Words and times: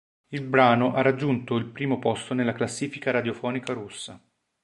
Il 0.29 0.41
brano 0.41 0.95
ha 0.95 1.03
raggiunto 1.03 1.57
il 1.57 1.65
primo 1.67 1.99
posto 1.99 2.33
nella 2.33 2.53
classifica 2.53 3.11
radiofonica 3.11 3.71
russa. 3.73 4.19